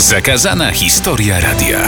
[0.00, 1.78] Zakazana historia radia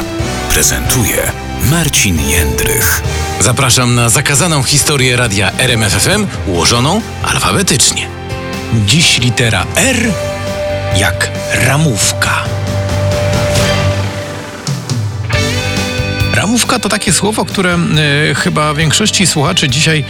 [0.51, 1.33] prezentuje
[1.71, 3.03] Marcin Jędrych.
[3.41, 8.09] Zapraszam na zakazaną historię radia RMFFM ułożoną alfabetycznie.
[8.87, 9.97] Dziś litera R
[10.97, 12.45] jak ramówka.
[16.53, 17.79] Ramówka to takie słowo, które
[18.31, 20.05] y, chyba większości słuchaczy dzisiaj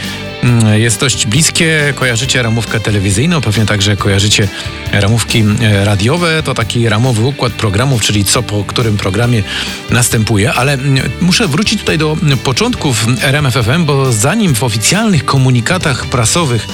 [0.73, 1.93] y, jest dość bliskie.
[1.95, 4.47] Kojarzycie ramówkę telewizyjną, pewnie także kojarzycie
[4.91, 6.43] ramówki y, radiowe.
[6.43, 9.43] To taki ramowy układ programów, czyli co po którym programie
[9.89, 10.53] następuje.
[10.53, 10.77] Ale
[11.21, 16.67] muszę wrócić tutaj do początków RMFFM, bo zanim w oficjalnych komunikatach prasowych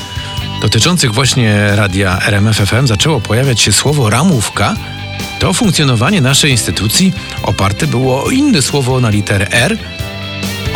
[0.61, 4.75] dotyczących właśnie radia RMFFM zaczęło pojawiać się słowo ramówka,
[5.39, 9.77] to funkcjonowanie naszej instytucji oparte było o inne słowo na literę R,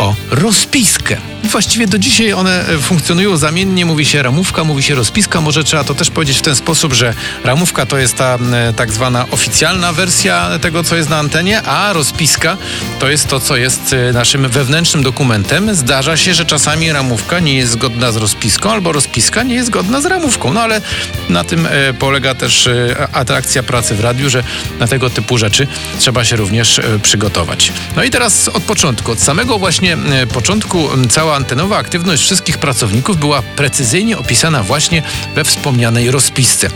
[0.04, 1.16] o rozpiskę.
[1.44, 5.40] Właściwie do dzisiaj one e, funkcjonują zamiennie, mówi się ramówka, mówi się rozpiska.
[5.40, 8.92] Może trzeba to też powiedzieć w ten sposób, że ramówka to jest ta e, tak
[8.92, 12.56] zwana oficjalna wersja tego, co jest na antenie, a rozpiska
[12.98, 15.74] to jest to, co jest e, naszym wewnętrznym dokumentem.
[15.74, 20.00] Zdarza się, że czasami ramówka nie jest zgodna z rozpiską, albo rozpiska nie jest zgodna
[20.00, 20.52] z ramówką.
[20.52, 20.80] No ale
[21.28, 22.68] na tym polega też
[23.12, 24.44] atrakcja pracy w radiu, że
[24.78, 25.66] na tego typu rzeczy
[25.98, 27.72] trzeba się również przygotować.
[27.96, 29.93] No i teraz od początku, od samego właśnie
[30.32, 35.02] początku cała antenowa aktywność wszystkich pracowników była precyzyjnie opisana właśnie
[35.34, 36.68] we wspomnianej rozpisce.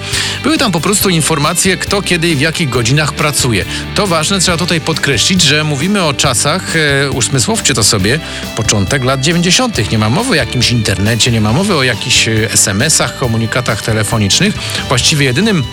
[0.42, 3.64] Były tam po prostu informacje, kto kiedy i w jakich godzinach pracuje.
[3.94, 8.20] To ważne, trzeba tutaj podkreślić, że mówimy o czasach, e, usmysłowcie to sobie,
[8.56, 9.90] początek lat 90.
[9.90, 14.54] Nie ma mowy o jakimś internecie, nie ma mowy o jakichś e, SMS-ach, komunikatach telefonicznych.
[14.88, 15.64] Właściwie jedynym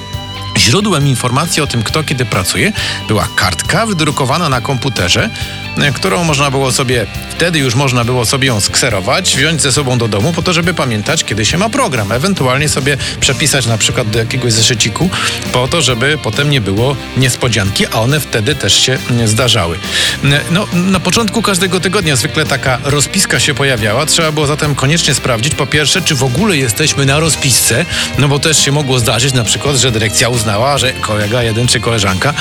[0.66, 2.72] Źródłem informacji o tym, kto kiedy pracuje,
[3.08, 5.30] była kartka wydrukowana na komputerze,
[5.78, 9.98] e, którą można było sobie, wtedy już można było sobie ją skserować, wziąć ze sobą
[9.98, 12.12] do domu po to, żeby pamiętać, kiedy się ma program.
[12.12, 15.10] Ewentualnie sobie przepisać na przykład do jakiegoś zeszyciku
[15.52, 19.80] po to, żeby potem nie było niespodzianki, a one wtedy też się zdarzały.
[20.24, 24.06] E, no, na początku każdego tygodnia zwykle taka rozpiska się pojawiała.
[24.06, 27.86] Trzeba było zatem koniecznie sprawdzić, po pierwsze, czy w ogóle jesteśmy na rozpisce,
[28.18, 31.80] no bo też się mogło zdarzyć na przykład, że dyrekcja uznała, że kolega jeden czy
[31.80, 32.34] koleżanka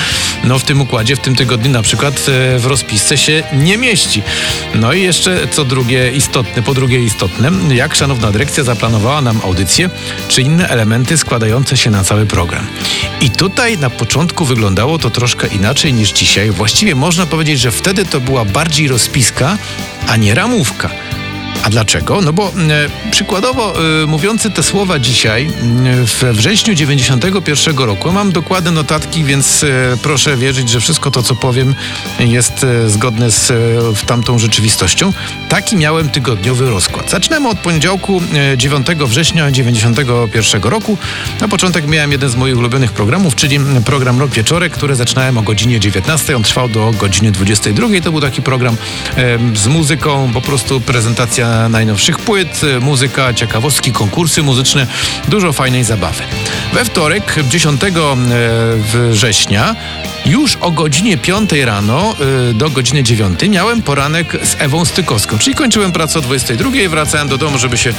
[0.45, 4.23] no w tym układzie, w tym tygodniu na przykład e, w rozpisce się nie mieści.
[4.75, 9.91] No i jeszcze co drugie istotne, po drugie istotne, jak szanowna dyrekcja zaplanowała nam audycję,
[10.29, 12.67] czy inne elementy składające się na cały program.
[13.21, 16.51] I tutaj na początku wyglądało to troszkę inaczej niż dzisiaj.
[16.51, 19.59] Właściwie można powiedzieć, że wtedy to była bardziej rozpiska,
[20.09, 20.91] a nie ramówka.
[21.65, 22.21] A dlaczego?
[22.21, 28.33] No bo e, przykładowo e, mówiący te słowa dzisiaj, e, we wrześniu 91 roku, mam
[28.33, 29.67] dokładne notatki, więc e,
[30.03, 31.75] proszę wierzyć, że wszystko to, co powiem,
[32.21, 35.13] jest e, zgodne z e, tamtą rzeczywistością.
[35.49, 37.11] Taki miałem tygodniowy rozkład.
[37.11, 38.23] Zaczynamy od poniedziałku
[38.57, 40.99] 9 września 91 roku.
[41.41, 45.43] Na początek miałem jeden z moich ulubionych programów, czyli program Rok Wieczorek, który zaczynałem o
[45.43, 46.37] godzinie 19.
[46.37, 47.89] On trwał do godziny 22.
[48.05, 48.77] To był taki program
[49.55, 54.87] z muzyką, po prostu prezentacja najnowszych płyt, muzyka, ciekawostki, konkursy muzyczne,
[55.29, 56.23] dużo fajnej zabawy.
[56.73, 57.91] We wtorek, 10 e,
[59.11, 59.77] września,
[60.27, 62.15] już o godzinie 5 rano
[62.51, 67.29] e, do godziny 9 miałem poranek z Ewą Stykowską, czyli kończyłem pracę o 22, wracałem
[67.29, 67.93] do domu, żeby się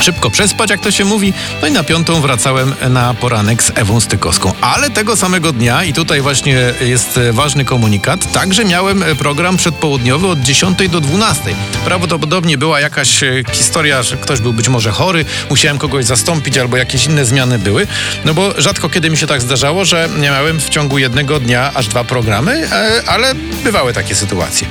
[0.00, 1.32] szybko przespać, jak to się mówi.
[1.62, 4.52] No i na piątą wracałem na poranek z Ewą Stykowską.
[4.60, 10.40] Ale tego samego dnia, i tutaj właśnie jest ważny komunikat, także miałem program przedpołudniowy od
[10.40, 11.42] 10 do 12.
[11.84, 16.76] Prawdopodobnie była jakaś e, historia, że ktoś był być może chory, musiałem kogoś zastąpić albo
[16.76, 17.86] jakieś inne zmiany były.
[18.24, 21.88] No bo rzadko kiedy mi się tak zdarzało, że miałem w ciągu jednego dnia aż
[21.88, 23.34] dwa programy, e, ale
[23.64, 24.68] bywały takie sytuacje.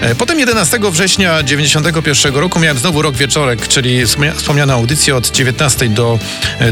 [0.00, 5.88] E, potem 11 września 91 roku miałem znowu rok wieczorek, czyli wspomnianą audycję od 19
[5.88, 6.18] do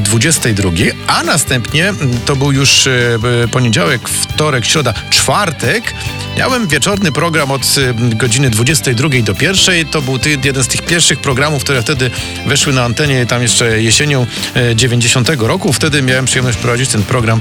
[0.01, 0.75] 22, e,
[1.07, 1.93] a następnie
[2.27, 3.19] to był już e,
[3.51, 5.95] poniedziałek, wtorek, środa, czwartek.
[6.37, 7.77] Miałem wieczorny program od
[8.15, 9.87] godziny 22 do 1.
[9.91, 12.11] To był jeden z tych pierwszych programów, które wtedy
[12.47, 14.27] weszły na antenie tam jeszcze jesienią
[14.75, 15.73] 90 roku.
[15.73, 17.41] Wtedy miałem przyjemność prowadzić ten program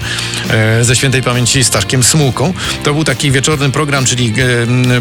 [0.81, 2.53] ze świętej pamięci Staszkiem Smułką.
[2.83, 4.33] To był taki wieczorny program, czyli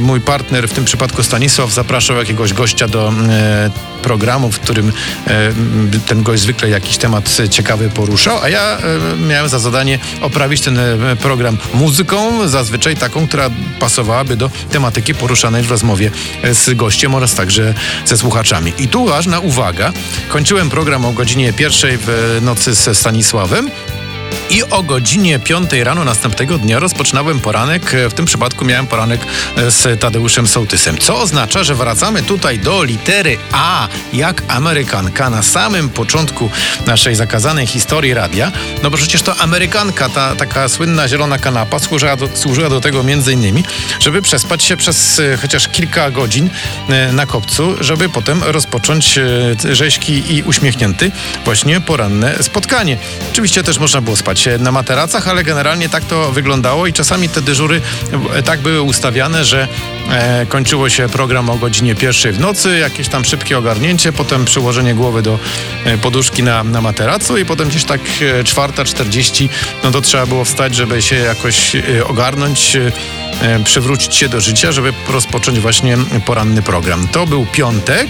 [0.00, 3.70] mój partner w tym przypadku Stanisław zapraszał jakiegoś gościa do e,
[4.05, 4.93] programu, w którym
[5.26, 5.52] e,
[6.06, 10.79] ten gość zwykle jakiś temat ciekawy poruszał, a ja e, miałem za zadanie oprawić ten
[10.79, 13.50] e, program muzyką, zazwyczaj taką, która
[13.84, 16.10] pasowałaby do tematyki poruszanej w rozmowie
[16.42, 17.75] e, z gościem oraz także
[18.06, 18.72] ze słuchaczami.
[18.78, 19.92] I tu ważna uwaga,
[20.28, 23.70] kończyłem program o godzinie pierwszej w nocy ze Stanisławem
[24.50, 27.97] i o godzinie 5 rano następnego dnia rozpoczynałem poranek.
[28.11, 29.21] W tym przypadku miałem poranek
[29.56, 35.88] z Tadeuszem Sołtysem, co oznacza, że wracamy tutaj do litery A, jak Amerykanka na samym
[35.88, 36.50] początku
[36.87, 38.53] naszej zakazanej historii radia.
[38.82, 43.03] No bo przecież to Amerykanka, ta taka słynna zielona kanapa służyła do, służyła do tego
[43.03, 43.65] między innymi,
[44.00, 46.50] żeby przespać się przez e, chociaż kilka godzin
[46.88, 51.11] e, na kopcu, żeby potem rozpocząć e, rzeźki i uśmiechnięty
[51.44, 52.97] właśnie poranne spotkanie.
[53.32, 57.43] Oczywiście też można było spać na materacach, ale generalnie tak to wyglądało i czasami te
[57.43, 57.81] dyżury
[58.44, 59.69] tak były ustawiane, że
[60.49, 65.22] kończyło się program o godzinie pierwszej w nocy, jakieś tam szybkie ogarnięcie, potem przyłożenie głowy
[65.22, 65.38] do
[66.02, 68.00] poduszki na, na materacu i potem gdzieś tak
[68.44, 69.49] czwarta, czterdzieści,
[69.84, 71.72] no to trzeba było wstać, żeby się jakoś
[72.06, 72.76] ogarnąć,
[73.64, 75.96] przywrócić się do życia, żeby rozpocząć właśnie
[76.26, 77.08] poranny program.
[77.08, 78.08] To był piątek,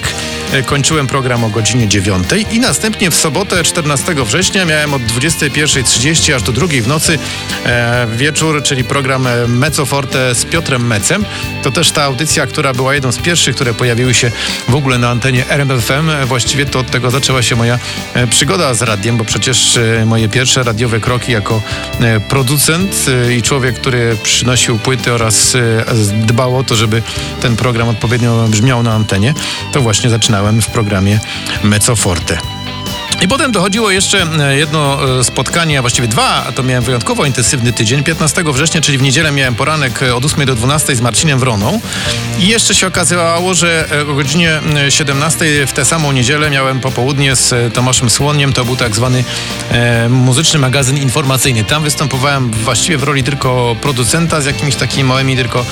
[0.67, 6.43] kończyłem program o godzinie 9 i następnie w sobotę 14 września miałem od 21.30 aż
[6.43, 7.19] do drugiej w nocy
[7.67, 11.25] e, wieczór, czyli program Mezzo Forte z Piotrem Mecem.
[11.63, 14.31] To też ta audycja, która była jedną z pierwszych, które pojawiły się
[14.69, 16.11] w ogóle na antenie RMFM.
[16.27, 17.79] Właściwie to od tego zaczęła się moja
[18.15, 21.63] e, przygoda z radiem, bo przecież e, moje pierwsze radiowe kroki jako
[22.01, 23.07] e, producent
[23.39, 25.24] i człowiek, który przynosił płyty oraz
[26.27, 27.03] dbał o to, żeby
[27.41, 29.35] ten program odpowiednio brzmiał na antenie,
[29.73, 31.21] to właśnie zaczynałem w programie
[31.63, 32.54] Mezzo Forte.
[33.23, 37.25] I potem dochodziło jeszcze e, jedno e, spotkanie, a właściwie dwa, a to miałem wyjątkowo
[37.25, 38.05] intensywny tydzień.
[38.05, 41.81] 15 września, czyli w niedzielę miałem poranek e, od 8 do 12 z Marcinem Wroną.
[42.39, 47.75] I jeszcze się okazywało, że o godzinie 17 w tę samą niedzielę miałem popołudnie z
[47.75, 48.53] Tomaszem Słoniem.
[48.53, 49.25] To był tak zwany
[50.09, 51.65] muzyczny magazyn informacyjny.
[51.65, 55.65] Tam występowałem właściwie w roli tylko producenta z jakimiś takimi małymi tylko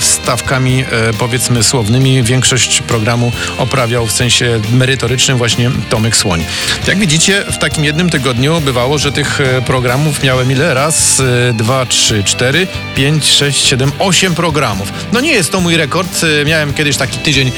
[0.00, 0.84] wstawkami
[1.18, 2.22] powiedzmy słownymi.
[2.22, 6.44] Większość programu oprawiał w sensie merytorycznym właśnie Tomek Słoń.
[6.86, 10.74] Jak widzicie, w takim jednym tygodniu bywało, że tych e, programów miałem ile?
[10.74, 14.92] Raz, e, dwa, trzy, cztery, pięć, sześć, siedem, osiem programów.
[15.12, 16.24] No nie jest to mój rekord.
[16.24, 17.52] E, miałem kiedyś taki tydzień,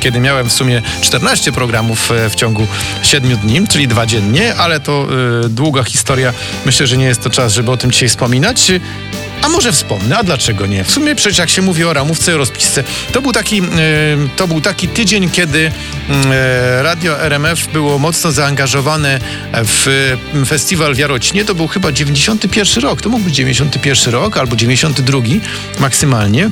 [0.00, 2.66] kiedy miałem w sumie 14 programów w ciągu
[3.02, 5.06] siedmiu dni, czyli dwa dziennie, ale to
[5.48, 6.32] długa historia.
[6.66, 8.72] Myślę, że nie jest to czas, żeby o tym dzisiaj wspominać.
[9.42, 10.84] A może wspomnę, a dlaczego nie?
[10.84, 13.62] W sumie przecież jak się mówi o ramówce i rozpisce, to był taki,
[14.36, 15.72] to był taki tydzień, kiedy
[16.80, 19.20] radio RMF było mocno zaangażowane
[19.52, 20.16] w
[20.46, 21.44] festiwal w Jarocinie.
[21.44, 25.18] To był chyba 91 rok, to mógł być 91 rok albo 92
[25.80, 26.50] maksymalnie.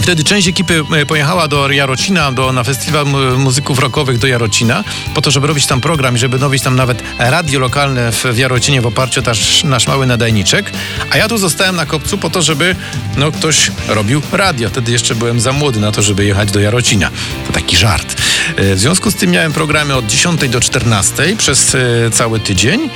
[0.00, 4.84] Wtedy część ekipy e, pojechała do Jarocina, do, na festiwal muzyków rockowych do Jarocina,
[5.14, 8.80] po to, żeby robić tam program i żeby robić tam nawet radio lokalne w Jarocinie
[8.80, 10.72] w oparciu o nasz, nasz mały nadajniczek.
[11.10, 12.76] A ja tu zostałem na kopcu po to, żeby
[13.16, 14.68] no, ktoś robił radio.
[14.68, 17.10] Wtedy jeszcze byłem za młody na to, żeby jechać do Jarocina.
[17.46, 18.22] To taki żart.
[18.56, 22.90] E, w związku z tym miałem programy od 10 do 14 przez e, cały tydzień.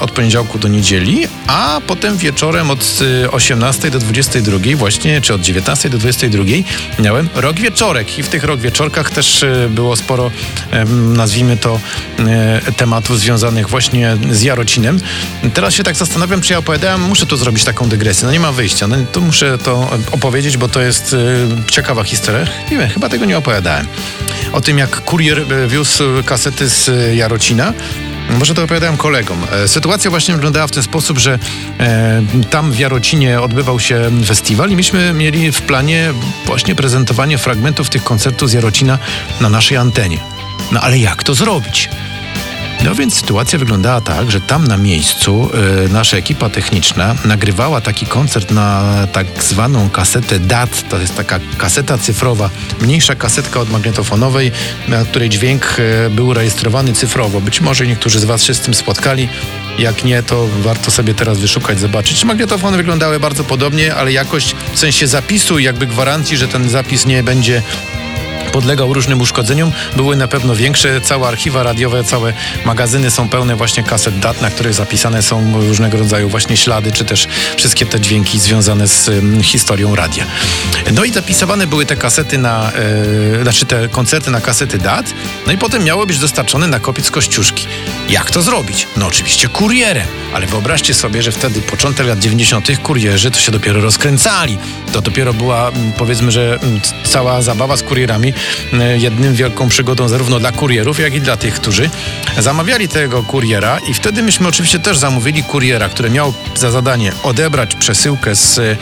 [0.00, 2.98] Od poniedziałku do niedzieli, a potem wieczorem od
[3.30, 6.21] 18 e, do 22 właśnie, czy od 19 do 22
[6.98, 10.30] miałem rok wieczorek i w tych rok wieczorkach też e, było sporo,
[11.14, 11.80] nazwijmy to,
[12.76, 15.00] tematów związanych właśnie z Jarocinem.
[15.54, 18.52] Teraz się tak zastanawiam, czy ja opowiadałem, muszę tu zrobić taką dygresję, no nie ma
[18.52, 21.16] wyjścia, no to muszę to opowiedzieć, bo to jest
[21.70, 22.46] ciekawa historia.
[22.70, 23.86] Nie wiem, chyba tego nie opowiadałem.
[24.52, 27.72] O tym, jak kurier wiózł kasety z Jarocina,
[28.38, 29.38] może to opowiadałem kolegom.
[29.52, 31.38] E, sytuacja właśnie wyglądała w ten sposób, że
[31.80, 36.12] e, tam w Jarocinie odbywał się festiwal i myśmy mieli w planie
[36.46, 38.98] właśnie prezentowanie fragmentów tych koncertów z Jarocina
[39.40, 40.18] na naszej antenie.
[40.72, 41.88] No ale jak to zrobić?
[42.84, 45.50] No więc sytuacja wyglądała tak, że tam na miejscu
[45.86, 50.88] y, nasza ekipa techniczna nagrywała taki koncert na tak zwaną kasetę DAT.
[50.88, 54.52] To jest taka kaseta cyfrowa, mniejsza kasetka od magnetofonowej,
[54.88, 57.40] na której dźwięk y, był rejestrowany cyfrowo.
[57.40, 59.28] Być może niektórzy z Was się z tym spotkali.
[59.78, 62.24] Jak nie, to warto sobie teraz wyszukać, zobaczyć.
[62.24, 67.22] Magnetofony wyglądały bardzo podobnie, ale jakość w sensie zapisu jakby gwarancji, że ten zapis nie
[67.22, 67.62] będzie
[68.52, 71.00] podlegał różnym uszkodzeniom, były na pewno większe.
[71.00, 72.32] Całe archiwa radiowe, całe
[72.64, 77.04] magazyny są pełne właśnie kaset dat, na których zapisane są różnego rodzaju właśnie ślady, czy
[77.04, 79.10] też wszystkie te dźwięki związane z
[79.42, 80.24] historią radia.
[80.92, 85.14] No i zapisywane były te kasety na, e, znaczy te koncerty na kasety dat,
[85.46, 87.66] no i potem miało być dostarczone na kopiec Kościuszki.
[88.08, 88.86] Jak to zrobić?
[88.96, 92.78] No oczywiście kurierem, ale wyobraźcie sobie, że wtedy początek lat 90.
[92.82, 94.58] kurierzy to się dopiero rozkręcali.
[94.92, 96.58] To dopiero była powiedzmy, że
[97.04, 98.34] cała zabawa z kurierami
[98.98, 101.90] jednym wielką przygodą zarówno dla kurierów, jak i dla tych, którzy
[102.38, 103.78] zamawiali tego kuriera.
[103.88, 108.76] I wtedy myśmy oczywiście też zamówili kuriera, który miał za zadanie odebrać przesyłkę z e,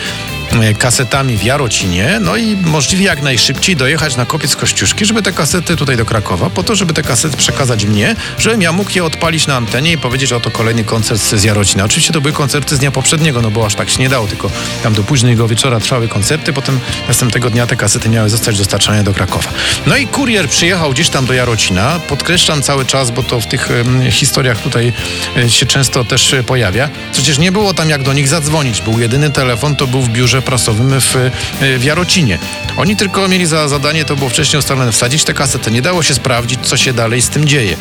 [0.78, 5.76] kasetami w Jarocinie, no i możliwie jak najszybciej dojechać na kopiec Kościuszki, żeby te kasety
[5.76, 9.46] tutaj do Krakowa, po to, żeby te kasety przekazać mnie, żebym ja mógł je odpalić
[9.46, 11.84] na antenie i powiedzieć, oto kolejny koncert z Jarocina.
[11.84, 14.50] Oczywiście to były koncerty z dnia poprzedniego, no bo aż tak się nie dało, tylko
[14.82, 19.14] tam do późnego wieczora trwały koncerty, potem następnego dnia te kasety miały zostać dostarczone do
[19.14, 19.50] Krakowa.
[19.86, 23.68] No i kurier przyjechał gdzieś tam do Jarocina, podkreślam cały czas, bo to w tych
[24.10, 24.92] historiach tutaj
[25.36, 26.88] e, się często też pojawia.
[27.12, 30.39] Przecież nie było tam jak do nich zadzwonić, był jedyny telefon, to był w biurze
[30.42, 32.38] prasowym w, e, w Jarocinie.
[32.76, 35.70] Oni tylko mieli za zadanie, to było wcześniej ustalone, wsadzić te kasety.
[35.70, 37.76] Nie dało się sprawdzić, co się dalej z tym dzieje.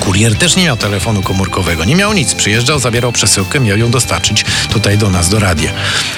[0.00, 2.34] Kurier też nie miał telefonu komórkowego, nie miał nic.
[2.34, 5.70] Przyjeżdżał, zabierał przesyłkę, miał ją dostarczyć tutaj do nas, do radia.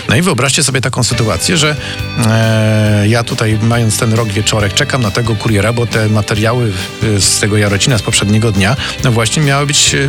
[0.08, 1.76] No i wyobraźcie sobie taką sytuację, że
[2.26, 6.72] e, ja tutaj, mając ten rok wieczorek, czekam na tego kuriera, bo te materiały
[7.18, 10.08] z tego Jarocina z poprzedniego dnia, no właśnie miały być e,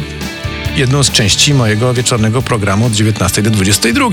[0.80, 4.06] jedną z części mojego wieczornego programu od 19 do 22.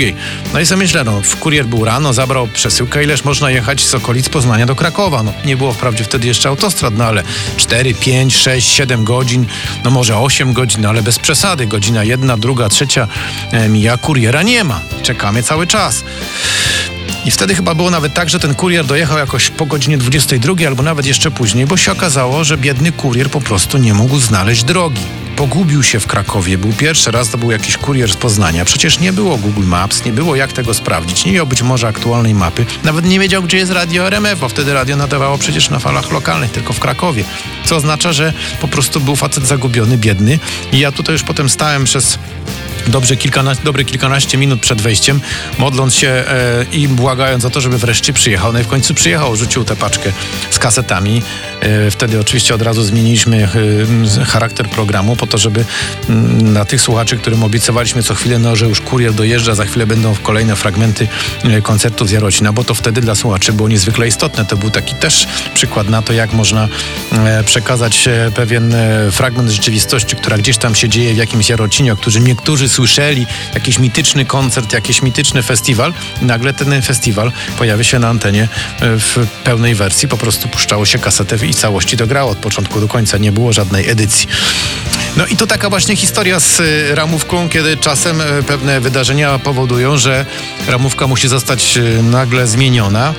[0.52, 4.66] No i sobie no, kurier był rano, zabrał przesyłkę, ileż można jechać z okolic Poznania
[4.66, 5.22] do Krakowa.
[5.22, 7.22] No, nie było wprawdzie wtedy jeszcze autostrad, no ale
[7.56, 9.46] 4, 5, 6, 7 godzin,
[9.84, 11.66] no może 8 godzin, no ale bez przesady.
[11.66, 13.08] Godzina jedna, druga, trzecia
[13.52, 14.80] e, mija, kuriera nie ma.
[15.02, 16.04] Czekamy cały czas.
[17.24, 20.82] I wtedy chyba było nawet tak, że ten kurier dojechał jakoś po godzinie 22 albo
[20.82, 25.25] nawet jeszcze później, bo się okazało, że biedny kurier po prostu nie mógł znaleźć drogi
[25.36, 26.58] pogubił się w Krakowie.
[26.58, 28.64] Był pierwszy raz, to był jakiś kurier z Poznania.
[28.64, 32.34] Przecież nie było Google Maps, nie było jak tego sprawdzić, nie miał być może aktualnej
[32.34, 32.66] mapy.
[32.84, 36.50] Nawet nie wiedział, gdzie jest radio RMF, bo wtedy radio nadawało przecież na falach lokalnych,
[36.50, 37.24] tylko w Krakowie.
[37.64, 40.38] Co oznacza, że po prostu był facet zagubiony, biedny.
[40.72, 42.18] I ja tutaj już potem stałem przez
[42.86, 45.20] dobrze kilkanaście, dobre kilkanaście minut przed wejściem,
[45.58, 48.52] modląc się e, i błagając o to, żeby wreszcie przyjechał.
[48.52, 50.12] No i w końcu przyjechał, rzucił tę paczkę
[50.50, 51.22] z kasetami.
[51.60, 53.48] E, wtedy oczywiście od razu zmieniliśmy
[54.18, 55.64] e, charakter programu po to, żeby
[56.08, 59.86] m, na tych słuchaczy, którym obiecywaliśmy co chwilę, no, że już kurier dojeżdża, za chwilę
[59.86, 61.08] będą kolejne fragmenty
[61.44, 64.44] e, koncertów z Jarocina, bo to wtedy dla słuchaczy było niezwykle istotne.
[64.44, 66.68] To był taki też przykład na to, jak można
[67.12, 68.74] e, przekazać e, pewien
[69.12, 73.78] fragment rzeczywistości, która gdzieś tam się dzieje w jakimś Jarocinie, o którym niektórzy słyszeli jakiś
[73.78, 75.92] mityczny koncert, jakiś mityczny festiwal
[76.22, 78.48] nagle ten festiwal pojawia się na antenie e,
[78.80, 80.08] w pełnej wersji.
[80.08, 83.18] Po prostu puszczało się kasetę i całości to grało od początku do końca.
[83.18, 84.28] Nie było żadnej edycji.
[85.16, 89.98] No i to taka właśnie historia z e, ramówką, kiedy czasem e, pewne wydarzenia powodują,
[89.98, 90.26] że
[90.68, 93.14] ramówka musi zostać nagle zmieniona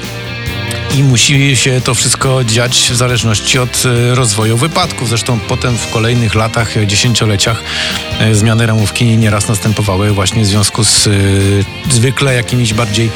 [0.96, 5.10] i musi się to wszystko dziać w zależności od e, rozwoju wypadków.
[5.10, 7.64] Zresztą potem w kolejnych latach, e, dziesięcioleciach
[8.20, 11.10] e, zmiany ramówki nieraz następowały właśnie w związku z
[11.92, 13.12] zwykle jakimiś bardziej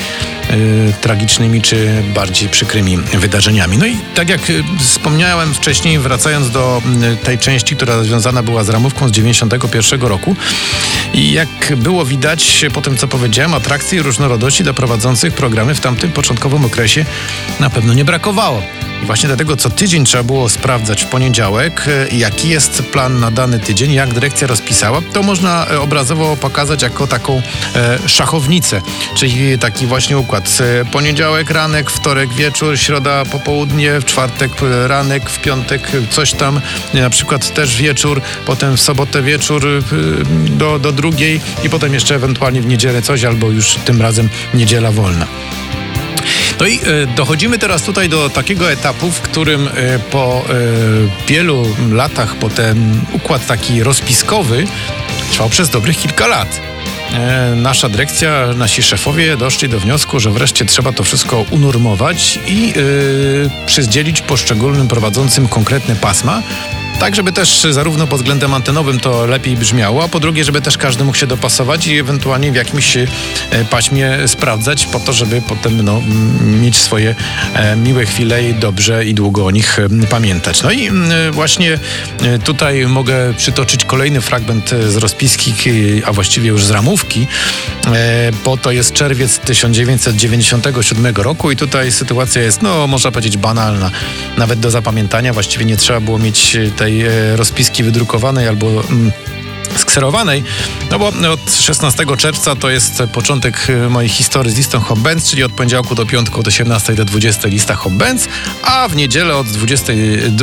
[1.01, 3.77] tragicznymi czy bardziej przykrymi wydarzeniami.
[3.77, 4.41] No i tak jak
[4.79, 6.81] wspomniałem wcześniej, wracając do
[7.24, 10.36] tej części, która związana była z ramówką z 91 roku
[11.13, 15.79] i jak było widać po tym, co powiedziałem, atrakcji i różnorodności dla prowadzących programy w
[15.79, 17.05] tamtym początkowym okresie
[17.60, 18.63] na pewno nie brakowało.
[19.03, 23.60] I właśnie dlatego co tydzień trzeba było sprawdzać w poniedziałek, jaki jest plan na dany
[23.60, 25.01] tydzień, jak dyrekcja rozpisała.
[25.13, 27.41] To można obrazowo pokazać jako taką
[28.08, 28.81] szachownicę,
[29.15, 30.40] czyli taki właśnie układ.
[30.91, 34.51] Poniedziałek, ranek, wtorek, wieczór, środa, popołudnie, w czwartek,
[34.88, 36.62] ranek, w piątek, coś tam,
[36.93, 39.83] na przykład też wieczór, potem w sobotę wieczór
[40.45, 44.91] do, do drugiej i potem jeszcze ewentualnie w niedzielę coś, albo już tym razem niedziela
[44.91, 45.27] wolna.
[46.62, 51.65] No i e, dochodzimy teraz tutaj do takiego etapu, w którym e, po e, wielu
[51.91, 54.65] latach, po ten układ taki rozpiskowy
[55.31, 56.70] trwał przez dobrych kilka lat.
[57.56, 63.50] Nasza dyrekcja, nasi szefowie doszli do wniosku, że wreszcie trzeba to wszystko unormować i yy,
[63.65, 66.41] przyzdzielić poszczególnym prowadzącym konkretne pasma,
[67.01, 70.77] tak, żeby też zarówno pod względem antenowym to lepiej brzmiało, a po drugie, żeby też
[70.77, 73.08] każdy mógł się dopasować i ewentualnie w jakimś e,
[73.70, 76.01] paśmie sprawdzać po to, żeby potem no,
[76.62, 77.15] mieć swoje
[77.53, 79.77] e, miłe chwile i dobrze i długo o nich
[80.10, 80.63] pamiętać.
[80.63, 80.91] No i
[81.31, 81.79] właśnie
[82.22, 85.53] e, tutaj mogę przytoczyć kolejny fragment z rozpiski,
[86.05, 87.27] a właściwie już z ramówki,
[88.46, 93.91] bo to jest czerwiec 1997 roku i tutaj sytuacja jest, no można powiedzieć banalna,
[94.38, 95.34] nawet do zapamiętania.
[95.34, 99.12] Właściwie nie trzeba było mieć tej tej e, rozpiski wydrukowanej albo mm,
[99.77, 100.43] skserowanej,
[100.91, 105.43] no bo od 16 czerwca to jest początek e, mojej historii z listą Hobbens, czyli
[105.43, 108.27] od poniedziałku do piątku od 18 do 20 lista Hobbens,
[108.63, 109.93] a w niedzielę od 20,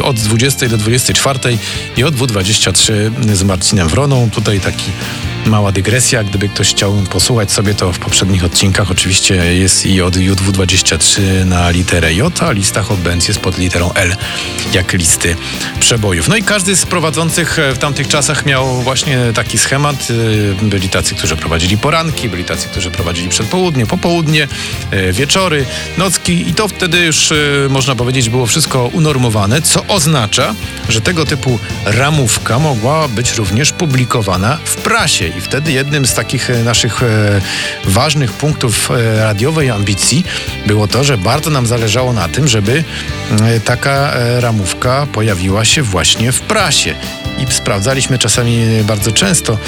[0.03, 1.39] od 20 do 24
[1.97, 4.31] i od 23 z Marcinem Wroną.
[4.31, 4.93] Tutaj taki
[5.49, 6.25] mała dygresja.
[6.25, 11.71] Gdyby ktoś chciał posłuchać sobie to w poprzednich odcinkach, oczywiście jest i od JW23 na
[11.71, 14.17] literę J, a listach od Benz jest pod literą L,
[14.73, 15.37] jak listy
[15.81, 16.29] przebojów.
[16.29, 20.09] No i każdy z prowadzących w tamtych czasach miał właśnie taki schemat.
[20.63, 24.49] Byli tacy, którzy prowadzili poranki, byli tacy, którzy prowadzili przedpołudnie, popołudnie,
[25.13, 25.67] wieczory,
[25.99, 27.33] nocki i to wtedy już
[27.69, 30.55] można powiedzieć było wszystko unormowane, co oznacza,
[30.89, 36.51] że tego typu ramówka mogła być również publikowana w prasie i wtedy jednym z takich
[36.51, 37.07] e, naszych e,
[37.85, 40.25] ważnych punktów e, radiowej ambicji
[40.67, 42.85] było to, że bardzo nam zależało na tym, żeby
[43.65, 46.95] taka ramówka pojawiła się właśnie w prasie
[47.39, 49.59] i sprawdzaliśmy czasami bardzo często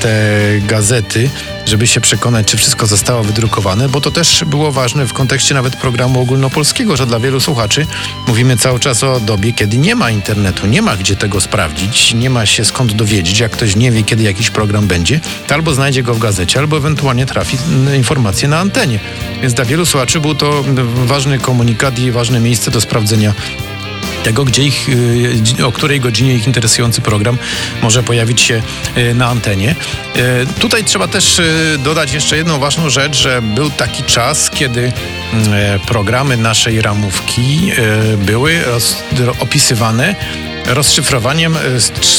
[0.00, 1.30] te gazety,
[1.66, 5.76] żeby się przekonać, czy wszystko zostało wydrukowane, bo to też było ważne w kontekście nawet
[5.76, 7.86] programu ogólnopolskiego, że dla wielu słuchaczy
[8.26, 12.30] mówimy cały czas o dobie, kiedy nie ma internetu, nie ma gdzie tego sprawdzić, nie
[12.30, 13.38] ma się skąd dowiedzieć.
[13.38, 16.76] Jak ktoś nie wie, kiedy jakiś program będzie, to albo znajdzie go w gazecie, albo
[16.76, 17.56] ewentualnie trafi
[17.96, 18.98] informacje na antenie.
[19.42, 20.64] Więc dla wielu słuchaczy był to
[21.04, 23.34] ważny komunikat i ważne miejsce do sprawdzenia
[24.24, 24.88] tego, gdzie ich,
[25.58, 27.38] y, o której godzinie ich interesujący program
[27.82, 28.62] może pojawić się
[28.96, 29.74] y, na antenie.
[30.16, 31.40] Y, tutaj trzeba też
[31.78, 34.92] dodać jeszcze jedną ważną rzecz, że był taki czas, kiedy
[35.86, 37.72] programy naszej ramówki
[38.18, 38.60] były
[39.40, 40.14] opisywane
[40.66, 41.60] rozszyfrowaniem e,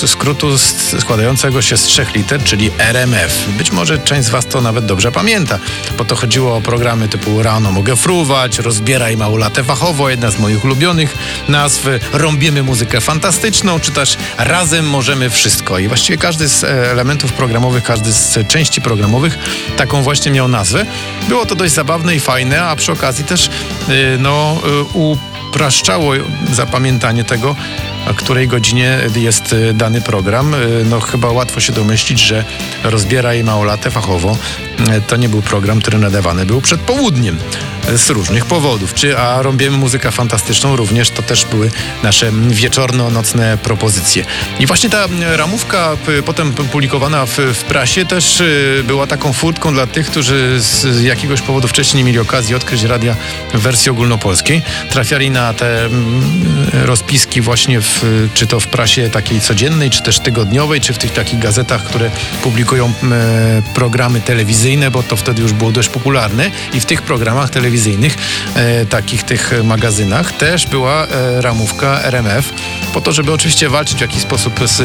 [0.08, 0.58] skrótu
[1.00, 3.50] składającego się z trzech liter, czyli RMF.
[3.58, 5.60] Być może część z Was to nawet dobrze pamięta,
[5.98, 10.66] bo to chodziło o programy typu Rano mogę fruwać, Rozbieraj małolatę fachowo, jedna z moich
[10.66, 15.80] ulubionych nazw, Rąbimy muzykę fantastyczną, czy też Razem możemy wszystko.
[15.80, 19.38] I właściwie każdy z e, elementów programowych, każdy z części programowych
[19.78, 20.86] taką właśnie miał nazwę.
[21.30, 23.52] Było to dość zabawne i fajne, a przy okazji też e,
[24.20, 24.62] no,
[25.56, 26.14] upraszczało
[26.54, 27.56] zapamiętanie tego,
[28.12, 30.54] o której godzinie jest y, dany program.
[30.54, 32.44] Y, no chyba łatwo się domyślić, że
[32.84, 34.38] rozbieraj małolatę fachowo
[34.98, 37.38] y, to nie był program, który nadawany był przed południem
[37.96, 38.94] z różnych powodów.
[38.94, 41.72] Czy a robiemy muzykę fantastyczną również, to też były
[42.04, 44.26] nasze wieczorno-nocne propozycje.
[44.60, 48.44] I właśnie ta ramówka potem publikowana w, w prasie też
[48.84, 53.16] była taką furtką dla tych, którzy z jakiegoś powodu wcześniej nie mieli okazji odkryć radia
[53.54, 54.62] w wersji ogólnopolskiej.
[54.90, 55.90] Trafiali na te
[56.74, 61.12] rozpiski właśnie w czy to w prasie takiej codziennej, czy też tygodniowej, czy w tych
[61.14, 62.12] takich gazetach, które
[62.44, 62.94] publikują
[63.74, 67.75] programy telewizyjne, bo to wtedy już było dość popularne i w tych programach telewizyjnych,
[68.56, 72.54] e, takich tych magazynach też była e, ramówka RMF
[72.94, 74.84] po to, żeby oczywiście walczyć w jakiś sposób z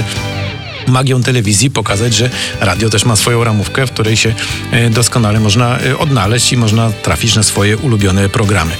[0.90, 2.30] magią telewizji pokazać, że
[2.60, 4.34] radio też ma swoją ramówkę, w której się
[4.70, 8.72] e, doskonale można e, odnaleźć i można trafić na swoje ulubione programy.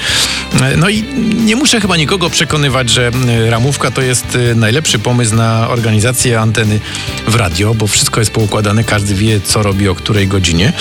[0.60, 1.04] E, no i
[1.44, 3.10] nie muszę chyba nikogo przekonywać, że
[3.48, 6.80] ramówka to jest najlepszy pomysł na organizację anteny
[7.26, 10.72] w radio, bo wszystko jest poukładane, każdy wie, co robi o której godzinie.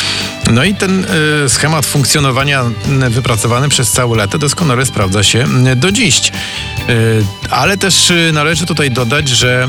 [0.51, 1.05] No i ten
[1.47, 2.63] schemat funkcjonowania
[3.09, 6.31] wypracowany przez całe lata doskonale sprawdza się do dziś.
[7.49, 9.67] Ale też należy tutaj dodać, że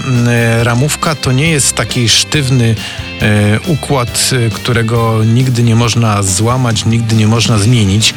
[0.63, 2.75] ramówka to nie jest taki sztywny
[3.21, 8.15] e, układ, e, którego nigdy nie można złamać, nigdy nie można zmienić.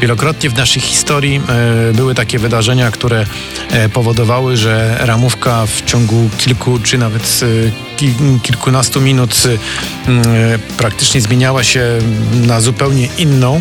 [0.00, 3.26] Wielokrotnie w naszej historii e, były takie wydarzenia, które
[3.70, 11.64] e, powodowały, że ramówka w ciągu kilku czy nawet e, kilkunastu minut e, praktycznie zmieniała
[11.64, 11.98] się
[12.46, 13.60] na zupełnie inną.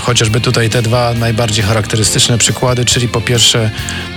[0.00, 3.70] Chociażby tutaj te dwa najbardziej charakterystyczne przykłady, czyli po pierwsze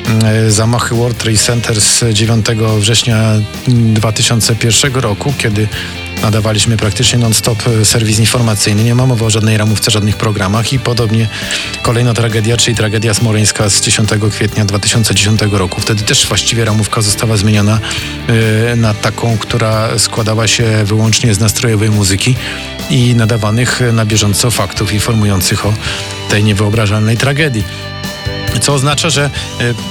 [0.05, 2.45] mm, zamachy World Trade Center z 9
[2.79, 3.33] września
[3.67, 5.67] 2001 roku, kiedy
[6.21, 8.83] nadawaliśmy praktycznie non-stop e, serwis informacyjny.
[8.83, 11.27] Nie ma mowy o żadnej ramówce, żadnych programach i podobnie
[11.81, 15.81] kolejna tragedia, czyli tragedia smoleńska z 10 kwietnia 2010 roku.
[15.81, 17.79] Wtedy też właściwie ramówka została zmieniona
[18.71, 22.35] e, na taką, która składała się wyłącznie z nastrojowej muzyki
[22.89, 25.73] i nadawanych na bieżąco faktów informujących o
[26.29, 27.63] tej niewyobrażalnej tragedii.
[28.61, 29.29] Co oznacza, że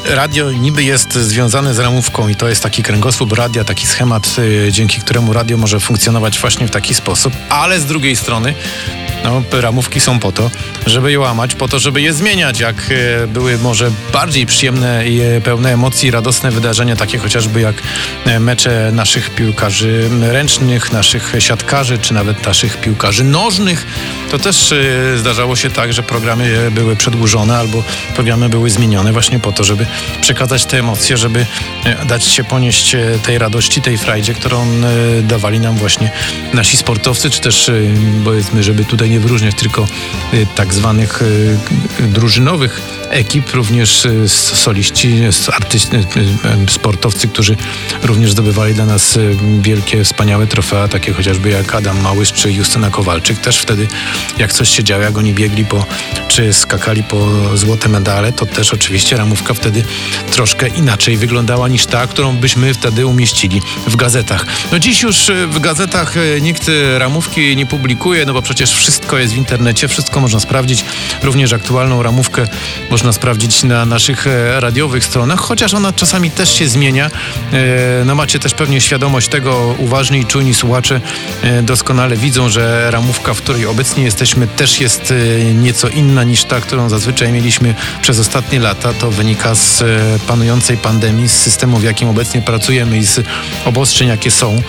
[0.08, 4.36] e, radio niby jest związane z ramówką i to jest taki kręgosłup radia, taki schemat,
[4.68, 8.54] e, dzięki któremu radio może funkcjonować właśnie w taki sposób, ale z drugiej strony
[9.26, 10.50] no, ramówki są po to,
[10.86, 12.60] żeby je łamać, po to, żeby je zmieniać.
[12.60, 17.74] Jak e, były może bardziej przyjemne i pełne emocji, radosne wydarzenia, takie chociażby jak
[18.40, 23.86] mecze naszych piłkarzy ręcznych, naszych siatkarzy, czy nawet naszych piłkarzy nożnych,
[24.30, 24.74] to też
[25.16, 27.82] zdarzało się tak, że programy były przedłużone albo
[28.14, 29.86] programy były zmienione właśnie po to, żeby
[30.20, 31.46] przekazać te emocje, żeby
[31.84, 36.10] e, dać się ponieść e, tej radości, tej frajdzie, którą e, dawali nam właśnie
[36.54, 37.70] nasi sportowcy, czy też
[38.24, 39.86] powiedzmy, żeby tutaj nie nie wyróżniać tylko
[40.34, 41.56] y, tak zwanych y,
[42.00, 45.14] drużynowych ekip, również soliści,
[45.52, 45.88] artyści,
[46.68, 47.56] sportowcy, którzy
[48.02, 49.18] również zdobywali dla nas
[49.60, 53.38] wielkie, wspaniałe trofea, takie chociażby jak Adam Małysz czy Justyna Kowalczyk.
[53.38, 53.88] Też wtedy,
[54.38, 55.86] jak coś się działo, jak oni biegli po,
[56.28, 57.26] czy skakali po
[57.56, 59.84] złote medale, to też oczywiście ramówka wtedy
[60.32, 64.46] troszkę inaczej wyglądała niż ta, którą byśmy wtedy umieścili w gazetach.
[64.72, 68.70] No dziś już w gazetach nikt ramówki nie publikuje, no bo przecież
[69.06, 70.84] wszystko jest w internecie, wszystko można sprawdzić.
[71.22, 72.46] Również aktualną ramówkę
[72.90, 77.10] można sprawdzić na naszych e, radiowych stronach, chociaż ona czasami też się zmienia.
[77.52, 81.00] E, no macie też pewnie świadomość tego, uważni i czujni słuchacze
[81.42, 85.14] e, doskonale widzą, że ramówka, w której obecnie jesteśmy, też jest
[85.54, 88.92] nieco inna niż ta, którą zazwyczaj mieliśmy przez ostatnie lata.
[88.92, 89.84] To wynika z
[90.26, 93.20] panującej pandemii, z systemu, w jakim obecnie pracujemy i z
[93.64, 94.62] obostrzeń, jakie są.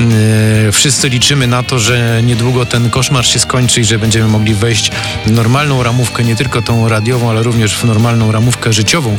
[0.00, 4.54] Yy, wszyscy liczymy na to, że niedługo ten koszmar się skończy i że będziemy mogli
[4.54, 4.90] wejść
[5.26, 9.18] w normalną ramówkę, nie tylko tą radiową, ale również w normalną ramówkę życiową,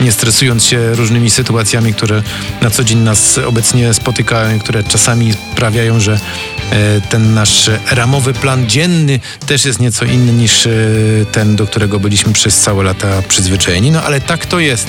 [0.00, 2.22] nie stresując się różnymi sytuacjami, które
[2.60, 6.20] na co dzień nas obecnie spotykają które czasami sprawiają, że
[6.70, 10.70] e, ten nasz ramowy plan dzienny też jest nieco inny niż e,
[11.32, 13.90] ten, do którego byliśmy przez całe lata przyzwyczajeni.
[13.90, 14.86] No ale tak to jest.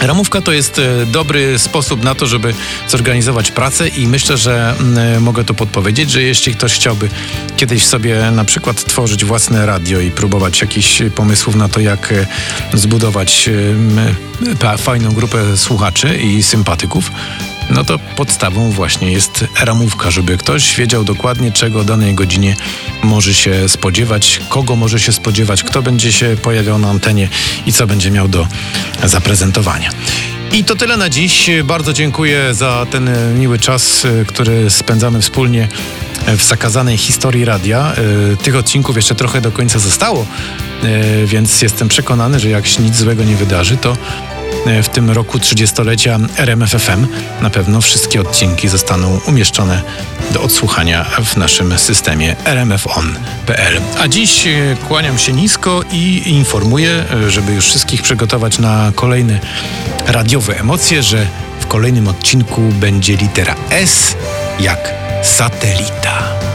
[0.00, 2.54] Ramówka to jest e, dobry sposób na to, żeby
[2.88, 7.08] zorganizować pracę i myślę, że mm, e, mogę to podpowiedzieć, że jeśli ktoś chciałby
[7.56, 12.26] kiedyś sobie na przykład tworzyć własne radio i próbować jakichś pomysłów na to, jak e,
[12.74, 13.50] zbudować
[14.78, 17.10] fajną grupę słuchaczy i sympatyków,
[17.70, 22.56] no to podstawą właśnie jest ramówka, żeby ktoś wiedział dokładnie, czego o danej godzinie
[23.02, 27.28] może się spodziewać, kogo może się spodziewać, kto będzie się pojawiał na antenie
[27.66, 28.46] i co będzie miał do
[29.04, 29.90] zaprezentowania.
[30.52, 31.50] I to tyle na dziś.
[31.64, 35.68] Bardzo dziękuję za ten miły czas, który spędzamy wspólnie
[36.26, 37.92] w zakazanej historii radia.
[38.42, 40.26] Tych odcinków jeszcze trochę do końca zostało,
[41.24, 43.96] więc jestem przekonany, że jak się nic złego nie wydarzy, to
[44.82, 47.06] w tym roku 30-lecia RMFFM.
[47.40, 49.82] Na pewno wszystkie odcinki zostaną umieszczone
[50.30, 53.80] do odsłuchania w naszym systemie rmfon.pl.
[54.00, 59.40] A dziś e, kłaniam się nisko i informuję, e, żeby już wszystkich przygotować na kolejne
[60.06, 61.26] radiowe emocje, że
[61.60, 64.16] w kolejnym odcinku będzie litera S
[64.60, 66.45] jak satelita.